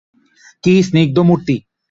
[0.63, 1.55] কী স্নিগ্ধ মূর্তি!